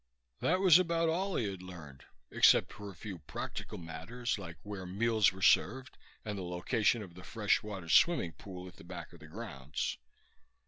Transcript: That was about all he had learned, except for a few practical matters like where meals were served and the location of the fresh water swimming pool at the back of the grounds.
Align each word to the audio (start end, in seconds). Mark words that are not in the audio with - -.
That 0.39 0.61
was 0.61 0.79
about 0.79 1.09
all 1.09 1.35
he 1.35 1.47
had 1.47 1.61
learned, 1.61 2.05
except 2.31 2.73
for 2.73 2.89
a 2.89 2.95
few 2.95 3.19
practical 3.19 3.77
matters 3.77 4.39
like 4.39 4.57
where 4.63 4.83
meals 4.87 5.31
were 5.31 5.43
served 5.43 5.95
and 6.25 6.39
the 6.39 6.43
location 6.43 7.03
of 7.03 7.13
the 7.13 7.23
fresh 7.23 7.61
water 7.61 7.87
swimming 7.87 8.31
pool 8.31 8.67
at 8.67 8.77
the 8.77 8.83
back 8.83 9.13
of 9.13 9.19
the 9.19 9.27
grounds. 9.27 9.99